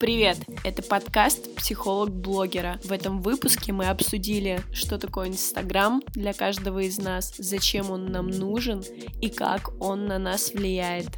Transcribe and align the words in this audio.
Привет! 0.00 0.38
Это 0.62 0.80
подкаст 0.80 1.56
«Психолог 1.56 2.10
блогера». 2.10 2.78
В 2.84 2.92
этом 2.92 3.20
выпуске 3.20 3.72
мы 3.72 3.86
обсудили, 3.86 4.60
что 4.72 4.96
такое 4.96 5.26
Инстаграм 5.26 6.00
для 6.14 6.32
каждого 6.32 6.78
из 6.78 6.98
нас, 6.98 7.34
зачем 7.36 7.90
он 7.90 8.06
нам 8.06 8.28
нужен 8.28 8.84
и 9.20 9.28
как 9.28 9.72
он 9.82 10.06
на 10.06 10.20
нас 10.20 10.52
влияет. 10.52 11.08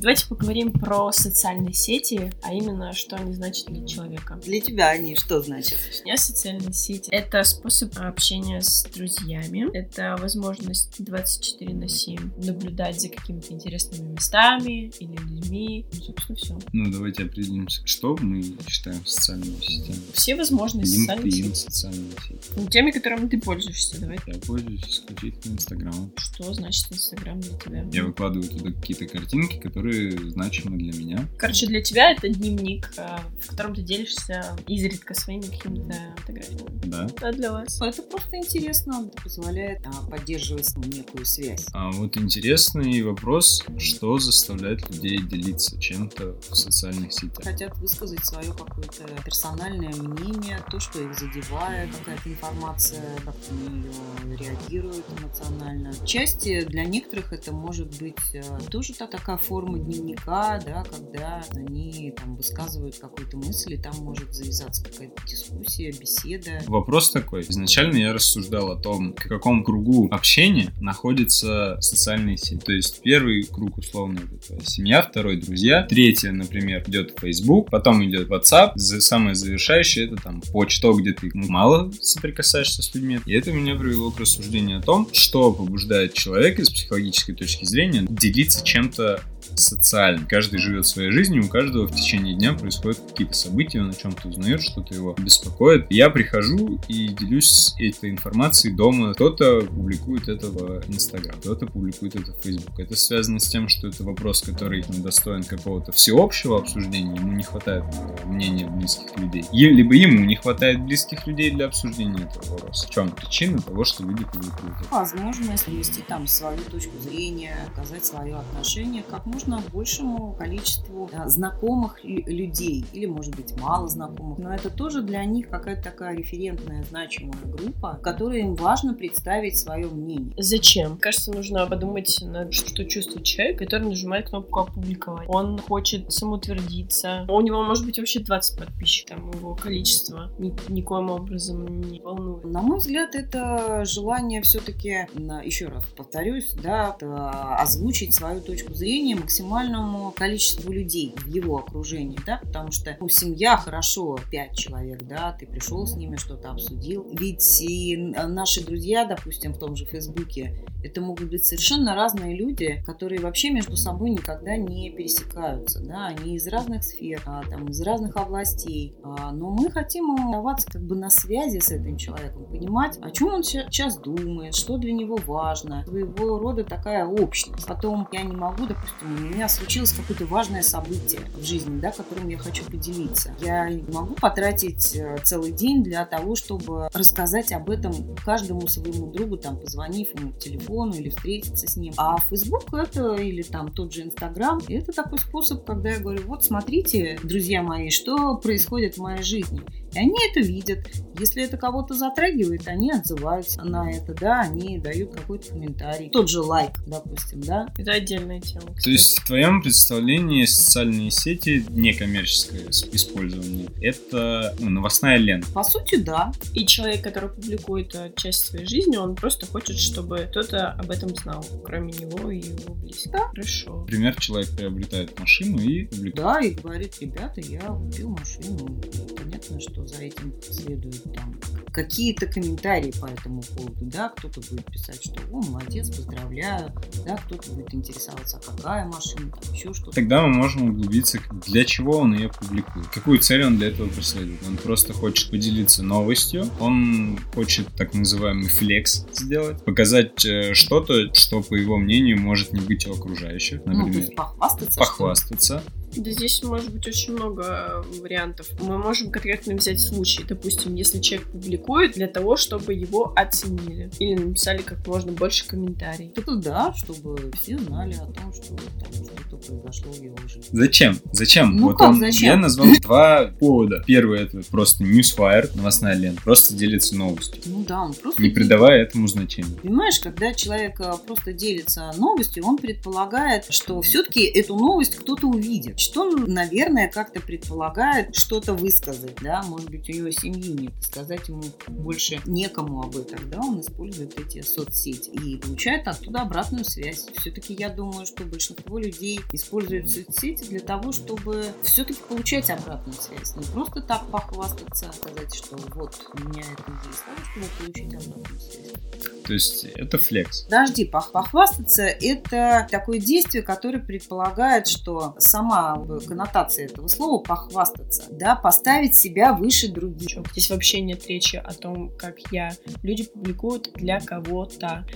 Давайте 0.00 0.28
поговорим 0.28 0.72
про 0.72 1.10
социальные 1.10 1.72
сети, 1.72 2.32
а 2.42 2.54
именно, 2.54 2.92
что 2.92 3.16
они 3.16 3.34
значат 3.34 3.66
для 3.66 3.86
человека. 3.86 4.38
Для 4.44 4.60
тебя 4.60 4.90
они 4.90 5.16
что 5.16 5.42
значат? 5.42 5.78
У 6.02 6.04
меня 6.04 6.16
социальные 6.16 6.72
сети— 6.72 7.10
это 7.10 7.42
способ 7.42 7.96
общения 7.98 8.60
с 8.60 8.84
друзьями, 8.84 9.68
это 9.72 10.16
возможность 10.20 10.94
24 10.98 11.74
на 11.74 11.88
7 11.88 12.44
наблюдать 12.44 13.00
за 13.00 13.08
какими-то 13.08 13.52
интересными 13.52 14.12
местами 14.12 14.92
или 15.00 15.16
людьми, 15.16 15.86
ну, 15.92 16.00
собственно, 16.00 16.36
все. 16.36 16.58
Ну, 16.72 16.90
давайте 16.92 17.24
определимся, 17.24 17.82
что 17.84 18.16
мы 18.20 18.42
считаем 18.68 19.04
социальными 19.04 19.60
сетями. 19.60 19.98
Все 20.12 20.36
возможные 20.36 20.86
социальные 20.86 21.30
LinkedIn, 21.32 21.54
сети. 21.54 21.70
социальные 21.70 22.12
сети. 22.28 22.50
Ну, 22.56 22.68
теми, 22.68 22.90
которыми 22.92 23.28
ты 23.28 23.40
пользуешься, 23.40 24.00
давай. 24.00 24.18
Я 24.26 24.34
пользуюсь 24.34 24.84
исключительно 24.84 25.54
Инстаграмом. 25.54 26.12
Что 26.16 26.52
значит 26.52 26.92
Инстаграм 26.92 27.40
для 27.40 27.58
тебя? 27.58 27.86
Я 27.92 28.04
выкладываю 28.04 28.48
туда 28.48 28.70
какие-то 28.72 29.06
картинки, 29.06 29.58
которые 29.58 29.87
значимы 29.92 30.76
для 30.78 30.92
меня. 30.92 31.28
Короче, 31.38 31.66
для 31.66 31.82
тебя 31.82 32.10
это 32.12 32.28
дневник, 32.28 32.90
э, 32.96 33.18
в 33.42 33.48
котором 33.48 33.74
ты 33.74 33.82
делишься 33.82 34.56
изредка 34.66 35.14
своими 35.14 35.42
какими-то 35.42 35.94
фотографиями. 36.16 36.80
Да. 36.84 37.08
А 37.20 37.32
для 37.32 37.52
вас? 37.52 37.80
Это 37.80 38.02
просто 38.02 38.36
интересно, 38.36 39.08
это 39.12 39.22
позволяет 39.22 39.80
а, 39.86 40.10
поддерживать 40.10 40.76
некую 40.76 41.24
связь. 41.26 41.66
А 41.72 41.90
вот 41.90 42.16
интересный 42.16 43.02
вопрос, 43.02 43.64
что 43.78 44.18
заставляет 44.18 44.88
людей 44.90 45.18
делиться 45.18 45.78
чем-то 45.80 46.36
в 46.50 46.54
социальных 46.54 47.12
сетях? 47.12 47.42
Хотят 47.42 47.76
высказать 47.78 48.24
свое 48.24 48.52
какое-то 48.52 49.04
персональное 49.24 49.94
мнение, 49.94 50.60
то, 50.70 50.80
что 50.80 51.00
их 51.02 51.18
задевает, 51.18 51.94
какая-то 51.96 52.28
информация, 52.28 53.04
как 53.24 53.34
они 53.50 53.82
ее 53.82 54.36
реагируют 54.36 55.04
эмоционально. 55.18 55.92
Части 56.06 56.62
для 56.64 56.84
некоторых 56.84 57.32
это 57.32 57.52
может 57.52 57.98
быть 57.98 58.16
э, 58.34 58.42
тоже 58.70 58.94
та- 58.94 59.06
такая 59.06 59.36
форма 59.36 59.77
дневника, 59.84 60.60
да, 60.64 60.84
когда 60.84 61.44
они 61.54 62.12
там 62.16 62.36
высказывают 62.36 62.98
какую-то 62.98 63.36
мысль, 63.36 63.74
и 63.74 63.76
там 63.76 63.94
может 63.98 64.34
завязаться 64.34 64.84
какая-то 64.84 65.22
дискуссия, 65.26 65.92
беседа. 65.92 66.60
Вопрос 66.66 67.10
такой. 67.10 67.42
Изначально 67.42 67.96
я 67.98 68.12
рассуждал 68.12 68.70
о 68.70 68.76
том, 68.76 69.12
в 69.12 69.28
каком 69.28 69.64
кругу 69.64 70.08
общения 70.10 70.72
находятся 70.80 71.76
социальные 71.80 72.36
сети. 72.36 72.60
То 72.64 72.72
есть 72.72 73.02
первый 73.02 73.42
круг, 73.44 73.78
условно, 73.78 74.20
это 74.20 74.64
семья, 74.64 75.02
второй 75.02 75.36
друзья, 75.36 75.82
третье, 75.82 76.30
например, 76.32 76.84
идет 76.86 77.18
Facebook, 77.20 77.70
потом 77.70 78.04
идет 78.04 78.28
WhatsApp, 78.28 78.76
самое 78.76 79.34
завершающее 79.34 80.06
это 80.06 80.16
там 80.16 80.40
почта, 80.52 80.92
где 80.92 81.12
ты 81.12 81.30
мало 81.34 81.90
соприкасаешься 82.00 82.82
с 82.82 82.94
людьми. 82.94 83.20
И 83.26 83.32
это 83.32 83.52
меня 83.52 83.76
привело 83.76 84.10
к 84.10 84.20
рассуждению 84.20 84.78
о 84.78 84.82
том, 84.82 85.08
что 85.12 85.52
побуждает 85.52 86.14
человека 86.14 86.64
с 86.64 86.70
психологической 86.70 87.34
точки 87.34 87.64
зрения 87.64 88.06
делиться 88.08 88.64
чем-то 88.64 89.20
социально. 89.54 90.26
Каждый 90.26 90.58
живет 90.58 90.86
своей 90.86 91.10
жизнью, 91.10 91.44
у 91.44 91.48
каждого 91.48 91.86
в 91.86 91.94
течение 91.94 92.34
дня 92.34 92.52
происходят 92.52 92.98
какие-то 93.08 93.34
события, 93.34 93.80
он 93.80 93.90
о 93.90 93.94
чем-то 93.94 94.28
узнает, 94.28 94.62
что-то 94.62 94.94
его 94.94 95.14
беспокоит. 95.18 95.86
Я 95.90 96.10
прихожу 96.10 96.80
и 96.88 97.08
делюсь 97.08 97.74
этой 97.78 98.10
информацией 98.10 98.74
дома. 98.74 99.14
Кто-то 99.14 99.62
публикует 99.62 100.28
это 100.28 100.48
в 100.48 100.88
Инстаграм, 100.88 101.38
кто-то 101.40 101.66
публикует 101.66 102.16
это 102.16 102.32
в 102.32 102.42
Фейсбук. 102.42 102.78
Это 102.78 102.96
связано 102.96 103.38
с 103.38 103.48
тем, 103.48 103.68
что 103.68 103.88
это 103.88 104.04
вопрос, 104.04 104.42
который 104.42 104.84
достоин 104.88 105.44
какого-то 105.44 105.92
всеобщего 105.92 106.58
обсуждения, 106.58 107.14
ему 107.14 107.32
не 107.32 107.42
хватает 107.42 107.84
э, 107.84 108.26
мнения 108.26 108.66
близких 108.66 109.16
людей. 109.16 109.44
Либо 109.52 109.94
ему 109.94 110.24
не 110.24 110.36
хватает 110.36 110.80
близких 110.80 111.26
людей 111.26 111.50
для 111.50 111.66
обсуждения 111.66 112.24
этого 112.24 112.52
вопроса. 112.52 112.86
В 112.86 112.90
чем 112.90 113.10
причина 113.10 113.60
того, 113.60 113.84
что 113.84 114.02
люди 114.04 114.24
публикуют 114.24 114.74
это? 114.80 114.98
возможность 114.98 115.68
вести 115.68 116.02
там 116.02 116.26
свою 116.26 116.58
точку 116.58 116.98
зрения, 116.98 117.56
показать 117.68 118.04
свое 118.04 118.36
отношение 118.36 119.02
как 119.02 119.26
можно 119.26 119.37
большему 119.46 120.32
количеству 120.38 121.08
а, 121.12 121.28
знакомых 121.28 122.02
лю- 122.04 122.24
людей 122.26 122.84
или, 122.92 123.06
может 123.06 123.34
быть, 123.36 123.58
мало 123.60 123.88
знакомых. 123.88 124.38
Но 124.38 124.54
это 124.54 124.70
тоже 124.70 125.02
для 125.02 125.24
них 125.24 125.48
какая-то 125.48 125.82
такая 125.82 126.16
референтная, 126.16 126.84
значимая 126.84 127.38
группа, 127.44 127.98
которой 128.02 128.40
им 128.40 128.54
важно 128.54 128.94
представить 128.94 129.58
свое 129.58 129.86
мнение. 129.86 130.32
Зачем? 130.36 130.96
Кажется, 130.98 131.32
нужно 131.32 131.66
подумать, 131.66 132.18
над 132.22 132.52
что 132.54 132.84
чувствует 132.84 133.24
человек, 133.24 133.58
который 133.58 133.88
нажимает 133.88 134.28
кнопку 134.30 134.60
«Опубликовать». 134.60 135.28
Он 135.28 135.58
хочет 135.58 136.10
самоутвердиться. 136.12 137.24
У 137.28 137.40
него 137.40 137.62
может 137.62 137.84
быть 137.84 137.98
вообще 137.98 138.20
20 138.20 138.58
подписчиков, 138.58 139.18
там 139.18 139.30
его 139.30 139.54
количество 139.54 140.30
ни- 140.38 140.54
никоим 140.68 141.10
образом 141.10 141.80
не 141.80 142.00
волнует. 142.00 142.44
На 142.44 142.62
мой 142.62 142.78
взгляд, 142.78 143.14
это 143.14 143.84
желание 143.84 144.42
все-таки, 144.42 145.06
еще 145.44 145.66
раз 145.68 145.84
повторюсь, 145.96 146.52
да, 146.62 146.94
это 146.96 147.54
озвучить 147.56 148.14
свою 148.14 148.40
точку 148.40 148.74
зрения 148.74 149.16
максимальному 149.18 150.12
количеству 150.12 150.72
людей 150.72 151.14
в 151.16 151.26
его 151.26 151.58
окружении, 151.58 152.18
да, 152.24 152.38
потому 152.38 152.72
что 152.72 152.96
ну, 153.00 153.08
семья 153.08 153.56
хорошо, 153.56 154.18
пять 154.30 154.56
человек, 154.56 155.02
да, 155.02 155.32
ты 155.32 155.46
пришел 155.46 155.86
с 155.86 155.94
ними, 155.96 156.16
что-то 156.16 156.50
обсудил. 156.50 157.06
Ведь 157.12 157.60
и 157.60 157.96
наши 157.96 158.64
друзья, 158.64 159.04
допустим, 159.04 159.52
в 159.52 159.58
том 159.58 159.76
же 159.76 159.84
Фейсбуке, 159.84 160.64
это 160.82 161.00
могут 161.00 161.28
быть 161.28 161.44
совершенно 161.44 161.94
разные 161.94 162.36
люди, 162.36 162.82
которые 162.86 163.20
вообще 163.20 163.50
между 163.50 163.76
собой 163.76 164.10
никогда 164.10 164.56
не 164.56 164.90
пересекаются, 164.90 165.80
да, 165.80 166.06
они 166.06 166.36
из 166.36 166.46
разных 166.46 166.84
сфер, 166.84 167.22
а, 167.26 167.42
там, 167.48 167.68
из 167.68 167.80
разных 167.82 168.16
областей, 168.16 168.96
а, 169.02 169.32
но 169.32 169.50
мы 169.50 169.70
хотим 169.70 170.10
оставаться 170.12 170.70
как 170.70 170.82
бы 170.82 170.96
на 170.96 171.10
связи 171.10 171.58
с 171.58 171.70
этим 171.70 171.96
человеком, 171.96 172.46
понимать, 172.46 172.98
о 173.02 173.10
чем 173.10 173.28
он 173.28 173.42
сейчас 173.42 173.98
думает, 173.98 174.54
что 174.54 174.78
для 174.78 174.92
него 174.92 175.18
важно, 175.26 175.84
своего 175.86 176.38
рода 176.38 176.64
такая 176.64 177.06
общность. 177.06 177.66
Потом 177.66 178.08
я 178.12 178.22
не 178.22 178.36
могу, 178.36 178.66
допустим, 178.66 179.14
у 179.16 179.34
меня 179.34 179.48
случилось 179.48 179.92
какое-то 179.92 180.26
важное 180.26 180.62
событие 180.62 181.20
в 181.36 181.42
жизни, 181.42 181.80
да, 181.80 181.90
которым 181.90 182.28
я 182.28 182.38
хочу 182.38 182.64
поделиться. 182.64 183.34
Я 183.40 183.68
могу 183.92 184.14
потратить 184.14 184.94
э, 184.96 185.18
целый 185.24 185.52
день 185.52 185.82
для 185.82 186.04
того, 186.04 186.36
чтобы 186.36 186.88
рассказать 186.92 187.52
об 187.52 187.70
этом 187.70 187.92
каждому 188.24 188.66
своему 188.68 189.10
другу, 189.10 189.36
там, 189.36 189.58
позвонив 189.58 190.14
ему 190.18 190.32
по 190.68 190.77
телефону 190.78 190.94
или 190.94 191.08
встретиться 191.08 191.66
с 191.66 191.76
ним. 191.76 191.92
А 191.96 192.16
Facebook 192.28 192.72
это 192.72 193.14
или 193.16 193.42
там 193.42 193.72
тот 193.72 193.92
же 193.92 194.02
Инстаграм, 194.02 194.60
это 194.68 194.92
такой 194.92 195.18
способ, 195.18 195.64
когда 195.64 195.90
я 195.90 195.98
говорю, 195.98 196.22
вот 196.26 196.44
смотрите, 196.44 197.18
друзья 197.22 197.62
мои, 197.62 197.90
что 197.90 198.36
происходит 198.36 198.96
в 198.96 198.98
моей 198.98 199.22
жизни. 199.22 199.60
И 199.94 199.98
они 199.98 200.16
это 200.30 200.40
видят. 200.40 200.86
Если 201.18 201.42
это 201.42 201.56
кого-то 201.56 201.94
затрагивает, 201.94 202.68
они 202.68 202.92
отзываются 202.92 203.62
на 203.64 203.90
это, 203.90 204.14
да, 204.14 204.40
они 204.40 204.78
дают 204.78 205.12
какой-то 205.14 205.48
комментарий. 205.48 206.10
Тот 206.10 206.28
же 206.28 206.40
лайк, 206.40 206.72
допустим, 206.86 207.40
да. 207.40 207.68
Это 207.76 207.92
отдельная 207.92 208.40
тема. 208.40 208.66
То 208.66 208.74
кстати. 208.74 208.90
есть 208.90 209.18
в 209.20 209.26
твоем 209.26 209.62
представлении 209.62 210.44
социальные 210.44 211.10
сети, 211.10 211.64
некоммерческое 211.70 212.68
использование, 212.68 213.68
это 213.80 214.54
ну, 214.58 214.70
новостная 214.70 215.16
лента. 215.16 215.50
По 215.52 215.64
сути, 215.64 215.96
да. 215.96 216.32
И 216.54 216.66
человек, 216.66 217.02
который 217.02 217.30
публикует 217.30 217.94
э, 217.94 218.12
часть 218.16 218.46
своей 218.46 218.66
жизни, 218.66 218.96
он 218.96 219.14
просто 219.14 219.46
хочет, 219.46 219.78
чтобы 219.78 220.28
кто-то 220.30 220.57
об 220.66 220.90
этом 220.90 221.14
знал, 221.14 221.44
кроме 221.64 221.92
него 221.92 222.30
и 222.30 222.38
его 222.38 222.74
близких. 222.74 223.12
Да. 223.12 223.28
Хорошо. 223.28 223.80
Например, 223.80 224.14
человек 224.20 224.50
приобретает 224.50 225.18
машину 225.18 225.58
и 225.58 225.84
публикует. 225.84 226.14
Да, 226.14 226.40
и 226.40 226.54
говорит, 226.54 226.96
ребята, 227.00 227.40
я 227.40 227.60
купил 227.60 228.10
машину. 228.10 228.80
Понятно, 229.16 229.60
что 229.60 229.86
за 229.86 230.02
этим 230.02 230.34
следуют 230.42 231.02
там 231.14 231.38
какие-то 231.72 232.26
комментарии 232.26 232.92
по 233.00 233.06
этому 233.06 233.42
поводу, 233.42 233.84
да, 233.86 234.08
кто-то 234.08 234.40
будет 234.50 234.66
писать, 234.66 235.02
что 235.02 235.20
о, 235.30 235.40
молодец, 235.42 235.88
поздравляю, 235.90 236.72
да, 237.06 237.16
кто-то 237.16 237.52
будет 237.52 237.72
интересоваться, 237.72 238.40
а 238.44 238.50
какая 238.50 238.86
машина, 238.86 239.30
там 239.30 239.54
еще 239.54 239.72
что-то. 239.72 239.92
Тогда 239.92 240.22
мы 240.22 240.28
можем 240.34 240.70
углубиться, 240.70 241.20
для 241.46 241.64
чего 241.64 241.98
он 241.98 242.14
ее 242.14 242.30
публикует. 242.30 242.88
Какую 242.88 243.18
цель 243.20 243.44
он 243.44 243.58
для 243.58 243.68
этого 243.68 243.88
преследует? 243.88 244.40
Он 244.46 244.56
просто 244.56 244.92
хочет 244.92 245.30
поделиться 245.30 245.82
новостью, 245.82 246.50
он 246.58 247.18
хочет 247.34 247.68
так 247.76 247.94
называемый 247.94 248.48
флекс 248.48 249.06
сделать, 249.12 249.64
показать 249.64 250.24
э, 250.24 250.47
что-то, 250.54 251.12
что, 251.14 251.42
по 251.42 251.54
его 251.54 251.76
мнению, 251.76 252.20
может 252.20 252.52
не 252.52 252.60
быть 252.60 252.86
у 252.86 252.92
окружающих, 252.94 253.60
Ну, 253.64 253.72
то 253.72 253.78
например, 253.78 254.00
есть 254.00 254.14
похвастаться. 254.14 254.70
что 254.70 254.80
похвастаться. 254.80 255.62
Да 255.96 256.10
здесь 256.10 256.42
может 256.42 256.72
быть 256.72 256.86
очень 256.86 257.14
много 257.14 257.82
э, 257.84 258.00
вариантов. 258.00 258.48
Мы 258.60 258.78
можем 258.78 259.10
конкретно 259.10 259.54
взять 259.54 259.80
случай. 259.80 260.24
Допустим, 260.28 260.74
если 260.74 261.00
человек 261.00 261.28
публикует 261.28 261.92
для 261.92 262.06
того, 262.06 262.36
чтобы 262.36 262.74
его 262.74 263.12
оценили. 263.16 263.90
Или 263.98 264.14
написали 264.14 264.62
как 264.62 264.86
можно 264.86 265.12
больше 265.12 265.46
комментариев. 265.46 266.12
Это 266.16 266.36
да, 266.36 266.74
чтобы 266.76 267.30
все 267.40 267.58
знали 267.58 267.94
о 267.94 268.06
том, 268.06 268.32
что 268.32 268.54
там 268.54 268.92
что-то 268.92 269.36
произошло 269.36 269.92
в 269.92 270.02
его 270.02 270.16
жизни. 270.26 270.48
Зачем? 270.52 270.98
Зачем? 271.12 271.56
Ну 271.56 271.68
вот 271.68 271.78
как 271.78 271.88
он, 271.90 272.00
зачем? 272.00 272.28
я 272.28 272.36
назвал 272.36 272.68
два 272.80 273.26
повода. 273.38 273.82
Первый 273.86 274.20
это 274.22 274.42
просто 274.50 274.84
Newsfire, 274.84 275.50
новостная 275.54 275.94
лента, 275.94 276.22
просто 276.22 276.54
делится 276.54 276.96
новостью, 276.96 277.40
Ну 277.46 277.64
да, 277.66 277.82
он 277.82 277.94
просто... 277.94 278.22
не 278.22 278.30
придавая 278.30 278.82
этому 278.82 279.06
значения. 279.08 279.56
Понимаешь, 279.62 279.98
когда 280.00 280.34
человек 280.34 280.80
э, 280.80 280.92
просто 281.06 281.32
делится 281.32 281.92
новостью, 281.96 282.44
он 282.46 282.58
предполагает, 282.58 283.46
что 283.50 283.80
все-таки 283.82 284.24
эту 284.24 284.56
новость 284.56 284.96
кто-то 284.96 285.26
увидит. 285.26 285.77
Что, 285.78 286.10
наверное, 286.10 286.88
как-то 286.88 287.20
предполагает 287.20 288.14
что-то 288.14 288.54
высказать, 288.54 289.16
да, 289.22 289.42
может 289.42 289.70
быть, 289.70 289.88
у 289.88 289.92
него 289.92 290.10
семьи 290.10 290.52
нет, 290.52 290.72
сказать 290.80 291.28
ему 291.28 291.42
больше 291.68 292.20
некому 292.26 292.82
об 292.82 292.96
этом, 292.96 293.30
да, 293.30 293.38
он 293.40 293.60
использует 293.60 294.18
эти 294.18 294.42
соцсети 294.42 295.10
и 295.10 295.36
получает 295.36 295.86
оттуда 295.86 296.22
обратную 296.22 296.64
связь. 296.64 297.06
Все-таки 297.18 297.54
я 297.54 297.68
думаю, 297.68 298.06
что 298.06 298.24
большинство 298.24 298.78
людей 298.78 299.20
используют 299.32 299.90
соцсети 299.90 300.44
для 300.44 300.60
того, 300.60 300.92
чтобы 300.92 301.46
все-таки 301.62 302.00
получать 302.08 302.50
обратную 302.50 302.98
связь. 303.00 303.36
Не 303.36 303.44
просто 303.44 303.80
так 303.80 304.06
похвастаться, 304.10 304.90
сказать, 304.92 305.34
что 305.34 305.56
вот 305.74 305.94
у 306.14 306.28
меня 306.28 306.42
это 306.42 306.72
есть, 306.88 307.02
а 307.06 307.24
чтобы 307.24 307.46
получить 307.58 307.94
обратную 307.94 308.40
связь. 308.40 309.22
То 309.24 309.34
есть 309.34 309.64
это 309.64 309.98
флекс. 309.98 310.42
Подожди, 310.44 310.86
похвастаться– 310.86 311.82
это 312.00 312.66
такое 312.70 312.98
действие, 312.98 313.42
которое 313.42 313.78
предполагает, 313.78 314.66
что 314.66 315.14
сама 315.18 315.67
коннотация 316.06 316.66
этого 316.66 316.88
слова 316.88 317.22
«похвастаться», 317.22 318.04
да, 318.10 318.36
поставить 318.36 318.96
себя 318.96 319.32
выше 319.32 319.68
других. 319.68 320.18
Здесь 320.32 320.50
вообще 320.50 320.80
нет 320.80 321.06
речи 321.06 321.36
о 321.36 321.52
том, 321.52 321.90
как 321.96 322.18
я. 322.30 322.50
Люди 322.82 323.04
публикуют 323.04 323.72
для 323.74 324.00
кого-то 324.00 324.86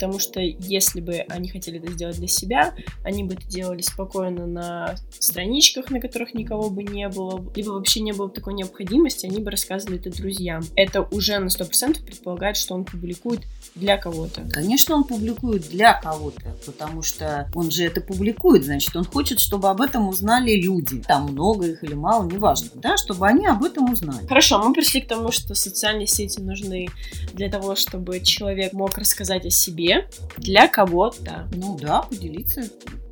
потому 0.00 0.18
что 0.18 0.40
если 0.40 1.02
бы 1.02 1.26
они 1.28 1.50
хотели 1.50 1.78
это 1.78 1.92
сделать 1.92 2.16
для 2.16 2.26
себя, 2.26 2.72
они 3.04 3.22
бы 3.22 3.34
это 3.34 3.46
делали 3.46 3.82
спокойно 3.82 4.46
на 4.46 4.94
страничках, 5.18 5.90
на 5.90 6.00
которых 6.00 6.32
никого 6.32 6.70
бы 6.70 6.82
не 6.82 7.06
было, 7.10 7.44
либо 7.54 7.72
вообще 7.72 8.00
не 8.00 8.12
было 8.12 8.30
такой 8.30 8.54
необходимости, 8.54 9.26
они 9.26 9.40
бы 9.40 9.50
рассказывали 9.50 9.98
это 9.98 10.10
друзьям. 10.10 10.62
Это 10.74 11.02
уже 11.02 11.38
на 11.38 11.48
100% 11.48 12.02
предполагает, 12.02 12.56
что 12.56 12.74
он 12.74 12.86
публикует 12.86 13.42
для 13.74 13.98
кого-то. 13.98 14.40
Конечно, 14.50 14.94
он 14.94 15.04
публикует 15.04 15.68
для 15.68 16.00
кого-то, 16.00 16.56
потому 16.64 17.02
что 17.02 17.50
он 17.54 17.70
же 17.70 17.84
это 17.84 18.00
публикует, 18.00 18.64
значит, 18.64 18.96
он 18.96 19.04
хочет, 19.04 19.38
чтобы 19.38 19.68
об 19.68 19.82
этом 19.82 20.08
узнали 20.08 20.52
люди. 20.52 21.02
Там 21.06 21.24
много 21.32 21.66
их 21.66 21.84
или 21.84 21.92
мало, 21.92 22.26
неважно, 22.26 22.70
да, 22.76 22.96
чтобы 22.96 23.26
они 23.26 23.46
об 23.46 23.62
этом 23.62 23.92
узнали. 23.92 24.26
Хорошо, 24.26 24.62
мы 24.66 24.72
пришли 24.72 25.02
к 25.02 25.08
тому, 25.08 25.30
что 25.30 25.54
социальные 25.54 26.06
сети 26.06 26.40
нужны 26.40 26.88
для 27.34 27.50
того, 27.50 27.76
чтобы 27.76 28.20
человек 28.20 28.72
мог 28.72 28.96
рассказать 28.96 29.44
о 29.44 29.50
себе, 29.50 29.89
для 30.38 30.68
кого-то. 30.68 31.48
Ну 31.52 31.78
да, 31.78 32.02
поделиться 32.02 32.62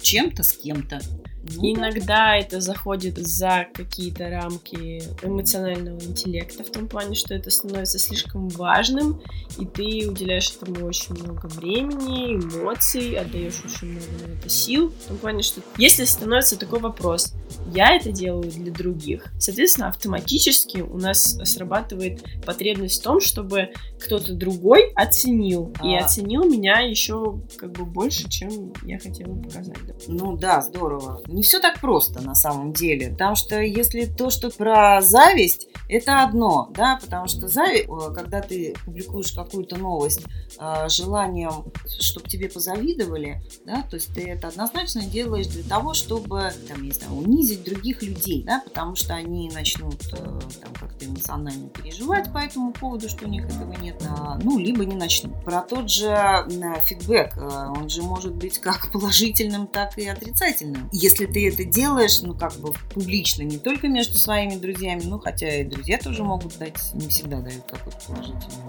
чем-то 0.01 0.43
с 0.43 0.53
кем-то. 0.53 1.01
Ну, 1.57 1.75
Иногда 1.75 2.37
это 2.37 2.61
заходит 2.61 3.19
за 3.19 3.67
какие-то 3.73 4.29
рамки 4.29 5.03
эмоционального 5.23 6.01
интеллекта, 6.01 6.65
в 6.65 6.71
том 6.71 6.89
плане, 6.89 7.15
что 7.15 7.35
это 7.35 7.51
становится 7.51 7.99
слишком 7.99 8.49
важным, 8.49 9.21
и 9.59 9.67
ты 9.67 10.09
уделяешь 10.09 10.51
этому 10.51 10.87
очень 10.87 11.15
много 11.15 11.47
времени, 11.47 12.35
эмоций, 12.37 13.19
отдаешь 13.19 13.63
очень 13.65 13.93
много 13.93 14.07
на 14.27 14.39
это 14.39 14.49
сил. 14.49 14.91
В 14.91 15.09
том 15.09 15.19
плане, 15.19 15.43
что 15.43 15.61
если 15.77 16.05
становится 16.05 16.59
такой 16.59 16.81
вопрос, 16.81 17.35
я 17.73 17.97
это 17.97 18.13
делаю 18.13 18.51
для 18.51 18.73
других, 18.73 19.27
соответственно, 19.39 19.89
автоматически 19.89 20.79
у 20.79 20.99
нас 20.99 21.39
срабатывает 21.45 22.23
потребность 22.45 23.01
в 23.01 23.05
том, 23.05 23.21
чтобы 23.21 23.71
кто-то 24.01 24.35
другой 24.35 24.93
оценил, 24.95 25.73
а... 25.79 25.87
и 25.87 25.97
оценил 25.97 26.45
меня 26.45 26.81
еще 26.81 27.41
как 27.57 27.73
бы 27.73 27.85
больше, 27.85 28.29
чем 28.29 28.73
я 28.85 28.99
хотела 28.99 29.35
показать. 29.35 29.77
Ну 30.07 30.37
да, 30.37 30.61
здорово 30.61 31.21
не 31.39 31.45
все 31.45 31.61
так 31.61 31.79
просто 31.79 32.21
на 32.21 32.35
самом 32.35 32.73
деле. 32.73 33.11
Потому 33.11 33.37
что 33.37 33.61
если 33.61 34.07
то, 34.07 34.29
что 34.29 34.51
про 34.51 35.01
зависть, 35.01 35.69
это 35.89 36.25
одно, 36.25 36.69
да, 36.75 36.99
потому 37.01 37.29
что 37.29 37.47
зависть, 37.47 37.89
э, 37.89 38.13
когда 38.13 38.41
ты 38.41 38.75
публикуешь 38.85 39.33
какую-то 39.33 39.77
новость 39.77 40.23
э, 40.59 40.89
желанием, 40.89 41.73
чтобы 42.01 42.29
тебе 42.29 42.49
позавидовали, 42.49 43.41
да, 43.65 43.83
то 43.83 43.95
есть 43.95 44.13
ты 44.13 44.23
это 44.23 44.49
однозначно 44.49 45.03
делаешь 45.03 45.47
для 45.47 45.63
того, 45.63 45.95
чтобы, 45.95 46.53
там, 46.67 46.83
не 46.83 46.91
знаю, 46.91 47.15
унизить 47.15 47.63
других 47.63 48.03
людей, 48.03 48.43
да, 48.45 48.61
потому 48.65 48.97
что 48.97 49.15
они 49.15 49.49
начнут 49.55 50.03
э, 50.13 50.41
там 50.61 50.75
как-то 50.79 51.07
эмоционально 51.07 51.69
переживать 51.69 52.33
по 52.33 52.39
этому 52.39 52.73
поводу, 52.73 53.09
что 53.09 53.27
у 53.27 53.29
них 53.29 53.45
этого 53.47 53.75
нет, 53.81 54.03
а, 54.09 54.41
ну, 54.43 54.59
либо 54.59 54.85
не 54.85 54.97
начнут. 54.97 55.45
Про 55.45 55.63
тот 55.63 55.89
же 55.89 56.09
фидбэк, 56.85 57.37
он 57.39 57.89
же 57.89 58.03
может 58.03 58.35
быть 58.35 58.59
как 58.59 58.91
положительным, 58.91 59.69
так 59.69 59.97
и 59.99 60.07
отрицательным. 60.07 60.89
Если 60.93 61.18
ты 61.27 61.49
это 61.49 61.65
делаешь, 61.65 62.21
ну, 62.23 62.35
как 62.35 62.55
бы 62.55 62.73
публично, 62.95 63.43
не 63.43 63.59
только 63.59 63.89
между 63.89 64.19
своими 64.19 64.57
друзьями, 64.57 65.03
ну, 65.05 65.19
хотя 65.19 65.61
и 65.61 65.65
друзья 65.65 65.99
тоже 65.99 66.23
могут 66.23 66.57
дать, 66.59 66.79
не 66.95 67.09
всегда 67.09 67.41
дают 67.41 67.65
какой-то 67.71 67.99
положительный. 68.07 68.69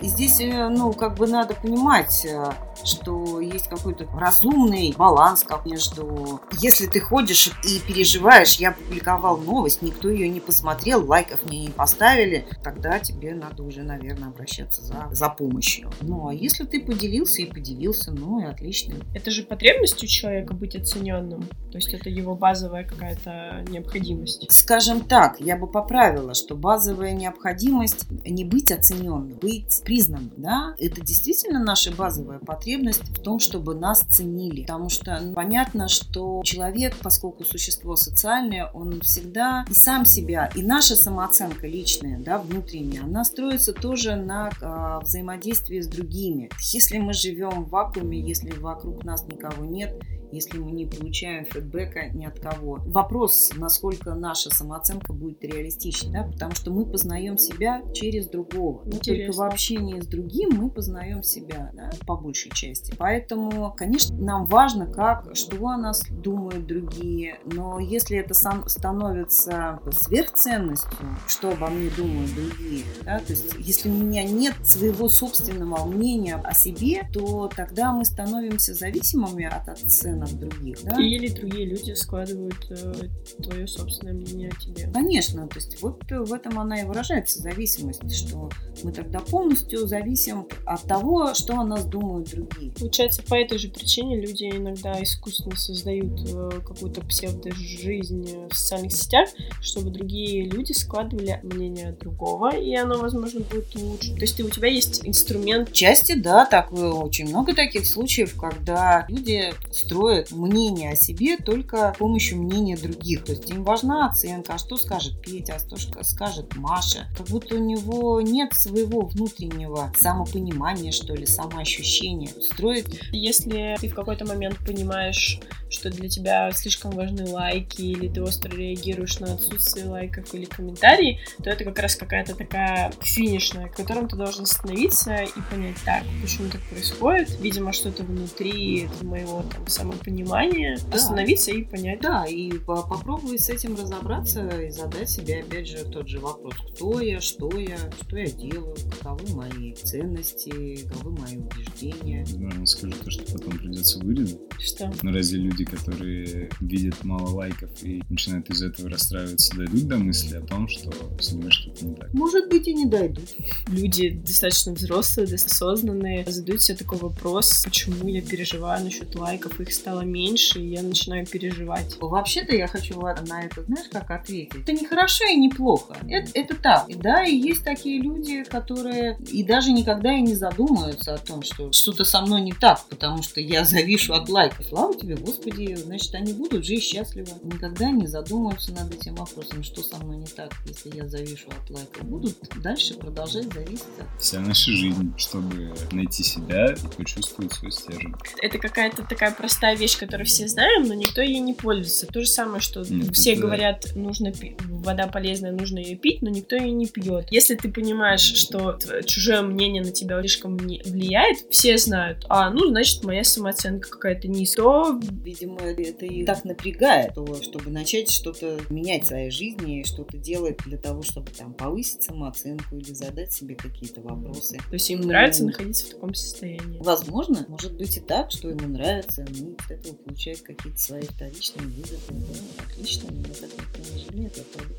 И 0.00 0.08
здесь, 0.08 0.40
э, 0.40 0.68
ну, 0.68 0.92
как 0.92 1.16
бы 1.16 1.26
надо 1.26 1.54
понимать, 1.54 2.24
э, 2.24 2.52
что 2.84 3.40
есть 3.40 3.68
какой-то 3.68 4.06
разумный 4.14 4.94
баланс 4.96 5.42
как 5.42 5.66
между... 5.66 6.40
Если 6.58 6.86
ты 6.86 7.00
ходишь 7.00 7.50
и 7.64 7.80
переживаешь, 7.86 8.56
я 8.56 8.72
публиковал 8.72 9.38
новость, 9.38 9.82
никто 9.82 10.08
ее 10.08 10.28
не 10.28 10.40
посмотрел, 10.40 11.04
лайков 11.06 11.44
мне 11.46 11.60
не 11.60 11.70
поставили, 11.70 12.46
тогда 12.62 12.98
тебе 12.98 13.34
надо 13.34 13.62
уже, 13.62 13.82
наверное, 13.82 14.28
обращаться 14.28 14.82
за, 14.82 15.08
за 15.10 15.28
помощью. 15.28 15.90
Ну, 16.00 16.28
а 16.28 16.34
если 16.34 16.64
ты 16.64 16.80
поделился 16.80 17.42
и 17.42 17.46
поделился, 17.46 18.12
ну 18.12 18.40
и 18.40 18.44
отлично. 18.44 18.94
Это 19.14 19.30
же 19.30 19.42
потребность 19.42 20.02
у 20.02 20.06
человека 20.06 20.54
быть 20.54 20.76
оцененным. 20.76 21.42
То 21.70 21.78
есть 21.78 21.92
это 21.92 22.10
его 22.10 22.36
базовая 22.36 22.84
какая-то 22.84 23.64
необходимость. 23.68 24.46
Скажем 24.52 25.00
так, 25.00 25.40
я 25.40 25.56
бы 25.56 25.66
поправила, 25.66 26.34
что 26.34 26.54
базовая 26.54 27.12
необходимость 27.12 28.10
не 28.10 28.44
быть 28.44 28.70
оцененным, 28.70 29.38
быть 29.38 29.82
признанным, 29.84 30.32
да, 30.36 30.74
это 30.78 31.00
действительно 31.00 31.62
наша 31.62 31.90
базовая 31.92 32.38
потребность 32.38 32.73
в 32.82 33.20
том, 33.20 33.38
чтобы 33.38 33.74
нас 33.74 34.00
ценили. 34.00 34.62
Потому 34.62 34.88
что 34.88 35.18
ну, 35.20 35.34
понятно, 35.34 35.88
что 35.88 36.42
человек, 36.44 36.94
поскольку 37.02 37.44
существо 37.44 37.96
социальное, 37.96 38.70
он 38.72 39.00
всегда 39.00 39.64
и 39.68 39.74
сам 39.74 40.04
себя, 40.04 40.50
и 40.54 40.62
наша 40.62 40.96
самооценка 40.96 41.66
личная, 41.66 42.18
да, 42.18 42.38
внутренняя, 42.38 43.04
она 43.04 43.24
строится 43.24 43.72
тоже 43.72 44.16
на 44.16 44.50
э, 44.60 45.04
взаимодействии 45.04 45.80
с 45.80 45.86
другими. 45.86 46.50
Если 46.60 46.98
мы 46.98 47.12
живем 47.12 47.64
в 47.64 47.70
вакууме, 47.70 48.20
если 48.20 48.50
вокруг 48.50 49.04
нас 49.04 49.26
никого 49.26 49.64
нет, 49.64 49.94
если 50.34 50.58
мы 50.58 50.72
не 50.72 50.86
получаем 50.86 51.44
фидбэка 51.44 52.08
ни 52.10 52.24
от 52.24 52.40
кого. 52.40 52.80
Вопрос, 52.86 53.52
насколько 53.56 54.14
наша 54.14 54.50
самооценка 54.50 55.12
будет 55.12 55.42
реалистичной, 55.44 56.12
да, 56.12 56.24
потому 56.24 56.54
что 56.54 56.72
мы 56.72 56.86
познаем 56.86 57.38
себя 57.38 57.82
через 57.92 58.28
другого. 58.28 58.82
Интересно. 58.86 59.26
Только 59.26 59.32
в 59.32 59.42
общении 59.42 60.00
с 60.00 60.06
другим 60.06 60.50
мы 60.54 60.70
познаем 60.70 61.22
себя, 61.22 61.70
да, 61.74 61.90
по 62.06 62.16
большей 62.16 62.50
части. 62.52 62.94
Поэтому, 62.98 63.72
конечно, 63.76 64.16
нам 64.16 64.44
важно, 64.44 64.86
как, 64.86 65.34
что 65.34 65.56
о 65.66 65.76
нас 65.76 66.02
думают 66.10 66.66
другие, 66.66 67.38
но 67.44 67.78
если 67.78 68.18
это 68.18 68.34
сам 68.34 68.68
становится 68.68 69.80
сверхценностью, 69.90 70.90
что 71.26 71.50
обо 71.50 71.68
мне 71.68 71.90
думают 71.96 72.34
другие, 72.34 72.84
да, 73.04 73.18
то 73.18 73.32
есть 73.32 73.54
если 73.58 73.88
у 73.88 73.94
меня 73.94 74.24
нет 74.24 74.54
своего 74.62 75.08
собственного 75.08 75.84
мнения 75.84 76.36
о 76.36 76.54
себе, 76.54 77.08
то 77.12 77.50
тогда 77.54 77.92
мы 77.92 78.04
становимся 78.04 78.74
зависимыми 78.74 79.44
от 79.44 79.68
оценок 79.68 80.23
от 80.24 80.38
других. 80.38 80.82
Да? 80.84 81.00
Или 81.00 81.28
другие 81.28 81.66
люди 81.66 81.92
складывают 81.92 82.66
э, 82.70 83.08
твое 83.42 83.66
собственное 83.66 84.14
мнение 84.14 84.50
о 84.50 84.60
тебе. 84.60 84.90
Конечно, 84.92 85.46
то 85.48 85.56
есть 85.56 85.80
вот 85.82 86.02
в 86.08 86.32
этом 86.32 86.58
она 86.58 86.80
и 86.80 86.84
выражается 86.84 87.40
зависимость, 87.40 88.14
что 88.14 88.50
мы 88.82 88.92
тогда 88.92 89.20
полностью 89.20 89.86
зависим 89.86 90.46
от 90.66 90.82
того, 90.82 91.34
что 91.34 91.54
о 91.54 91.64
нас 91.64 91.84
думают 91.84 92.30
другие. 92.30 92.72
Получается, 92.72 93.22
по 93.22 93.34
этой 93.34 93.58
же 93.58 93.68
причине 93.68 94.20
люди 94.20 94.44
иногда 94.44 95.02
искусственно 95.02 95.56
создают 95.56 96.20
э, 96.32 96.50
какую-то 96.66 97.00
псевдо-жизнь 97.02 98.48
в 98.50 98.54
социальных 98.54 98.92
сетях, 98.92 99.28
чтобы 99.60 99.90
другие 99.90 100.48
люди 100.48 100.72
складывали 100.72 101.40
мнение 101.42 101.92
другого, 101.92 102.54
и 102.54 102.74
оно, 102.74 102.98
возможно, 102.98 103.40
будет 103.40 103.74
лучше. 103.74 104.14
То 104.14 104.20
есть 104.20 104.36
ты, 104.36 104.44
у 104.44 104.50
тебя 104.50 104.68
есть 104.68 105.06
инструмент. 105.06 105.72
Части, 105.72 106.14
да, 106.14 106.46
так, 106.46 106.72
очень 106.72 107.28
много 107.28 107.54
таких 107.54 107.86
случаев, 107.86 108.34
когда 108.38 109.06
люди 109.08 109.52
строят 109.70 110.13
строят 110.14 110.30
мнение 110.32 110.92
о 110.92 110.96
себе 110.96 111.36
только 111.36 111.92
с 111.94 111.98
помощью 111.98 112.38
мнения 112.38 112.76
других. 112.76 113.24
То 113.24 113.32
есть 113.32 113.50
им 113.50 113.64
важна 113.64 114.06
оценка, 114.06 114.54
а 114.54 114.58
что 114.58 114.76
скажет 114.76 115.20
Петя, 115.20 115.56
а 115.56 115.58
что 115.58 116.04
скажет 116.04 116.54
Маша. 116.56 117.06
Как 117.16 117.26
будто 117.28 117.56
у 117.56 117.58
него 117.58 118.20
нет 118.20 118.52
своего 118.52 119.02
внутреннего 119.02 119.92
самопонимания, 119.98 120.92
что 120.92 121.14
ли, 121.14 121.26
самоощущения. 121.26 122.30
Строит... 122.42 122.86
Если 123.12 123.76
ты 123.80 123.88
в 123.88 123.94
какой-то 123.94 124.26
момент 124.26 124.58
понимаешь, 124.64 125.40
что 125.74 125.90
для 125.90 126.08
тебя 126.08 126.50
слишком 126.52 126.92
важны 126.92 127.28
лайки, 127.28 127.82
или 127.82 128.08
ты 128.08 128.22
остро 128.22 128.50
реагируешь 128.50 129.18
на 129.20 129.34
отсутствие 129.34 129.86
лайков 129.86 130.32
или 130.34 130.44
комментариев, 130.44 131.20
то 131.42 131.50
это 131.50 131.64
как 131.64 131.78
раз 131.78 131.96
какая-то 131.96 132.34
такая 132.34 132.92
финишная, 133.02 133.68
к 133.68 133.76
которым 133.76 134.08
ты 134.08 134.16
должен 134.16 134.44
остановиться 134.44 135.14
и 135.14 135.40
понять, 135.50 135.76
так, 135.84 136.02
почему 136.22 136.48
так 136.48 136.60
происходит. 136.62 137.38
Видимо, 137.40 137.72
что-то 137.72 138.04
внутри 138.04 138.88
моего 139.02 139.42
там, 139.42 139.66
самого 139.66 139.96
понимание, 139.96 140.78
да. 140.90 140.96
остановиться 140.96 141.50
и 141.50 141.62
понять. 141.62 142.00
Да, 142.00 142.24
и 142.26 142.52
попробовать 142.58 143.40
с 143.40 143.50
этим 143.50 143.76
разобраться 143.76 144.46
и 144.48 144.70
задать 144.70 145.10
себе, 145.10 145.40
опять 145.40 145.68
же, 145.68 145.84
тот 145.84 146.08
же 146.08 146.20
вопрос, 146.20 146.54
кто 146.72 147.00
я, 147.00 147.20
что 147.20 147.50
я, 147.58 147.78
что 148.02 148.16
я 148.16 148.26
делаю, 148.26 148.76
каковы 148.98 149.34
мои 149.34 149.74
ценности, 149.74 150.84
каковы 150.84 151.10
мои 151.12 151.38
убеждения. 151.38 152.24
Возможно, 152.24 152.66
скажу 152.66 152.94
то, 153.04 153.10
что 153.10 153.32
потом 153.32 153.58
придется 153.58 153.98
вырезать. 153.98 154.40
Что? 154.58 154.92
Но 155.02 155.12
разве 155.12 155.40
люди 155.40 155.63
люди, 155.64 155.76
которые 155.76 156.50
видят 156.60 157.04
мало 157.04 157.28
лайков 157.28 157.70
и 157.82 158.02
начинают 158.08 158.48
из 158.50 158.62
этого 158.62 158.90
расстраиваться, 158.90 159.56
дойдут 159.56 159.86
до 159.86 159.96
мысли 159.96 160.36
о 160.36 160.40
том, 160.40 160.68
что 160.68 160.92
с 161.20 161.32
ними 161.32 161.50
что-то 161.50 161.86
не 161.86 161.94
так? 161.94 162.12
Может 162.12 162.48
быть, 162.48 162.68
и 162.68 162.74
не 162.74 162.86
дойдут. 162.86 163.28
Люди 163.68 164.10
достаточно 164.10 164.72
взрослые, 164.72 165.26
достаточно 165.26 165.54
осознанные, 165.54 166.24
задают 166.26 166.62
себе 166.62 166.78
такой 166.78 166.98
вопрос, 166.98 167.62
почему 167.64 168.08
я 168.08 168.22
переживаю 168.22 168.84
насчет 168.84 169.14
лайков, 169.14 169.60
их 169.60 169.72
стало 169.72 170.02
меньше, 170.02 170.60
и 170.60 170.68
я 170.68 170.82
начинаю 170.82 171.26
переживать. 171.26 171.96
Вообще-то 172.00 172.54
я 172.54 172.66
хочу 172.66 173.00
на 173.00 173.44
это, 173.44 173.62
знаешь, 173.64 173.88
как 173.92 174.10
ответить? 174.10 174.62
Это 174.62 174.72
не 174.72 174.86
хорошо 174.86 175.24
и 175.24 175.36
не 175.36 175.48
плохо. 175.48 175.96
Это, 176.08 176.30
это 176.34 176.56
так. 176.56 176.88
И 176.88 176.94
да, 176.94 177.24
и 177.24 177.36
есть 177.36 177.64
такие 177.64 178.00
люди, 178.00 178.44
которые 178.44 179.18
и 179.30 179.42
даже 179.44 179.72
никогда 179.72 180.12
и 180.12 180.22
не 180.22 180.34
задумаются 180.34 181.14
о 181.14 181.18
том, 181.18 181.42
что 181.42 181.70
что-то 181.72 182.04
со 182.04 182.22
мной 182.22 182.40
не 182.40 182.52
так, 182.52 182.84
потому 182.88 183.22
что 183.22 183.40
я 183.40 183.64
завишу 183.64 184.14
от 184.14 184.28
лайков. 184.28 184.66
Слава 184.66 184.94
тебе, 184.94 185.16
Господи, 185.16 185.43
значит, 185.76 186.14
они 186.14 186.32
будут 186.32 186.64
жить 186.64 186.82
счастливо. 186.82 187.28
Никогда 187.42 187.90
не 187.90 188.06
задумаются 188.06 188.72
над 188.72 188.92
этим 188.94 189.14
вопросом, 189.16 189.62
что 189.62 189.82
со 189.82 189.96
мной 189.98 190.18
не 190.18 190.26
так, 190.26 190.52
если 190.66 190.96
я 190.96 191.06
завишу 191.06 191.48
от 191.48 191.70
лайков. 191.70 192.02
Будут 192.04 192.36
дальше 192.62 192.94
продолжать 192.94 193.52
зависеть 193.52 193.84
от... 193.98 194.20
Вся 194.20 194.40
наша 194.40 194.70
жизнь, 194.72 195.12
чтобы 195.16 195.74
найти 195.92 196.22
себя 196.22 196.72
и 196.72 196.96
почувствовать 196.96 197.52
свой 197.52 197.72
стержень. 197.72 198.14
Это 198.40 198.58
какая-то 198.58 199.02
такая 199.02 199.32
простая 199.32 199.76
вещь, 199.76 199.96
которую 199.98 200.26
все 200.26 200.48
знаем, 200.48 200.86
но 200.86 200.94
никто 200.94 201.20
ей 201.20 201.40
не 201.40 201.54
пользуется. 201.54 202.06
То 202.06 202.20
же 202.20 202.26
самое, 202.26 202.60
что 202.60 202.80
Нет, 202.82 203.14
все 203.14 203.32
это- 203.32 203.42
говорят, 203.42 203.86
нужно 203.94 204.32
пи- 204.32 204.56
вода 204.68 205.06
полезная, 205.06 205.52
нужно 205.52 205.78
ее 205.78 205.96
пить, 205.96 206.22
но 206.22 206.30
никто 206.30 206.56
ее 206.56 206.70
не 206.72 206.86
пьет. 206.86 207.26
Если 207.30 207.54
ты 207.54 207.70
понимаешь, 207.70 208.20
что 208.22 208.78
чужое 209.06 209.42
мнение 209.42 209.82
на 209.82 209.90
тебя 209.92 210.20
слишком 210.20 210.56
влияет, 210.56 211.38
все 211.50 211.76
знают, 211.78 212.24
а, 212.28 212.50
ну, 212.50 212.68
значит, 212.68 213.04
моя 213.04 213.24
самооценка 213.24 213.88
какая-то 213.90 214.28
низкая, 214.28 214.64
то 214.64 215.00
Видимо, 215.34 215.60
это 215.60 216.06
и 216.06 216.24
так 216.24 216.44
напрягает, 216.44 217.14
то, 217.14 217.42
чтобы 217.42 217.70
начать 217.70 218.10
что-то 218.10 218.60
менять 218.70 219.04
в 219.04 219.08
своей 219.08 219.30
жизни, 219.30 219.82
что-то 219.84 220.16
делать 220.16 220.58
для 220.64 220.78
того, 220.78 221.02
чтобы 221.02 221.30
там 221.30 221.52
повысить 221.52 222.02
самооценку 222.04 222.76
или 222.76 222.92
задать 222.92 223.32
себе 223.32 223.54
какие-то 223.56 224.00
вопросы. 224.00 224.58
то 224.58 224.72
есть 224.74 224.88
им 224.90 225.00
Ну, 225.00 225.08
нравится 225.08 225.44
находиться 225.44 225.86
в 225.86 225.90
таком 225.90 226.14
состоянии. 226.14 226.78
Возможно, 226.78 227.44
может 227.48 227.74
быть 227.76 227.96
и 227.96 228.00
так, 228.00 228.30
что 228.30 228.48
ему 228.50 228.68
нравится, 228.68 229.26
ну, 229.40 229.54
от 229.64 229.70
этого 229.70 229.94
получает 229.94 230.40
какие-то 230.42 230.78
свои 230.78 231.02
вторичные 231.02 231.66
выгоды. 231.66 231.98
Да, 232.10 232.64
отлично, 232.72 233.10
меня 233.10 233.34
так 233.40 233.50
никто 233.52 233.92
не 233.92 234.04
жалеет, 234.04 234.36
я 234.36 234.42
пойду 234.52 234.74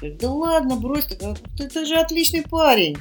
говорят, 0.00 0.18
Да 0.18 0.30
ладно, 0.32 0.76
брось, 0.76 1.04
ты, 1.06 1.16
как- 1.16 1.38
ты, 1.56 1.84
же 1.86 1.94
отличный 1.96 2.42
парень. 2.42 2.96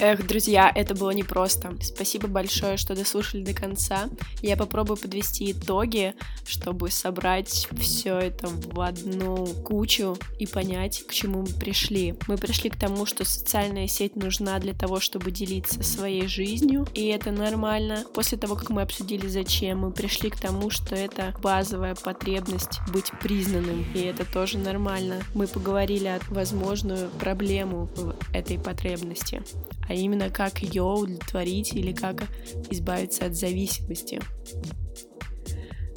Эх, 0.00 0.26
друзья, 0.26 0.70
это 0.74 0.94
было 0.94 1.10
непросто. 1.10 1.74
Спасибо 1.80 2.28
большое, 2.28 2.76
что 2.76 2.94
дослушали 2.94 3.42
до 3.42 3.54
конца. 3.54 4.08
Я 4.42 4.56
попробую 4.56 4.96
подвести 4.96 5.52
итоги, 5.52 6.14
чтобы 6.46 6.90
собрать 6.90 7.68
все 7.78 8.18
это 8.18 8.48
в 8.48 8.80
одну 8.80 9.46
кучу 9.46 10.16
и 10.38 10.46
понять, 10.46 11.04
к 11.06 11.12
чему 11.12 11.42
мы 11.42 11.48
пришли. 11.48 12.14
Мы 12.28 12.36
пришли 12.36 12.70
к 12.70 12.76
тому, 12.76 13.06
что 13.06 13.24
социальная 13.24 13.88
сеть 13.88 14.16
нужна 14.16 14.58
для 14.58 14.74
того, 14.74 15.00
чтобы 15.00 15.30
делиться 15.30 15.82
своей 15.82 16.26
жизнью, 16.26 16.86
и 16.94 17.06
это 17.06 17.30
нормально. 17.30 18.04
После 18.14 18.38
того, 18.38 18.54
как 18.54 18.70
мы 18.70 18.82
обсудили, 18.82 19.26
зачем, 19.26 19.80
мы 19.80 19.90
пришли 19.90 20.30
к 20.30 20.38
тому, 20.38 20.70
что 20.70 20.94
это 20.94 21.34
базовая 21.42 21.94
потребность 21.94 22.80
быть 22.92 23.10
признанным, 23.20 23.84
и 23.94 24.00
это 24.00 24.24
тоже 24.24 24.58
нормально. 24.58 25.22
Мы 25.34 25.46
поговорили 25.46 26.08
о 26.08 26.20
возможную 26.28 27.08
проблему 27.10 27.88
в 27.96 28.14
этой 28.32 28.58
потребности 28.58 29.42
а 29.88 29.94
именно 29.94 30.30
как 30.30 30.60
ее 30.60 30.82
удовлетворить 30.82 31.74
или 31.74 31.92
как 31.92 32.24
избавиться 32.70 33.26
от 33.26 33.34
зависимости. 33.34 34.20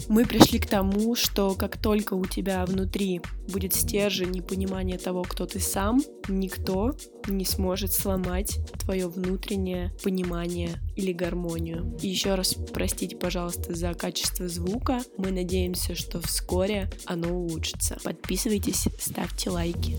Мы 0.09 0.25
пришли 0.25 0.57
к 0.57 0.65
тому, 0.65 1.13
что 1.13 1.53
как 1.53 1.77
только 1.77 2.15
у 2.15 2.25
тебя 2.25 2.65
внутри 2.65 3.21
будет 3.47 3.75
стержень 3.75 4.35
и 4.37 4.41
понимание 4.41 4.97
того, 4.97 5.21
кто 5.21 5.45
ты 5.45 5.59
сам, 5.59 6.01
никто 6.27 6.95
не 7.27 7.45
сможет 7.45 7.93
сломать 7.93 8.57
твое 8.79 9.07
внутреннее 9.07 9.93
понимание 10.03 10.81
или 10.95 11.13
гармонию. 11.13 11.95
И 12.01 12.07
еще 12.07 12.33
раз 12.33 12.55
простите, 12.73 13.17
пожалуйста, 13.17 13.75
за 13.75 13.93
качество 13.93 14.47
звука. 14.47 14.99
Мы 15.17 15.29
надеемся, 15.29 15.93
что 15.93 16.19
вскоре 16.21 16.89
оно 17.05 17.29
улучшится. 17.29 17.95
Подписывайтесь, 18.03 18.87
ставьте 18.99 19.51
лайки. 19.51 19.95